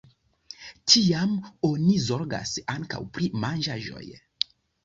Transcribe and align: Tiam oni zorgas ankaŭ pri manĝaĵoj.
Tiam 0.93 1.35
oni 1.69 1.93
zorgas 2.07 2.57
ankaŭ 2.77 3.03
pri 3.19 3.31
manĝaĵoj. 3.45 4.07